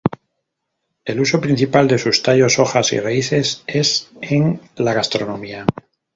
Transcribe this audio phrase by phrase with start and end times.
[1.05, 5.67] El uso principal de sus tallos, hojas, y raíces es en la gastronomía.